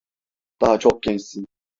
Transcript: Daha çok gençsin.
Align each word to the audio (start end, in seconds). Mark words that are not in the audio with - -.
Daha 0.61 0.79
çok 0.79 1.03
gençsin. 1.03 1.45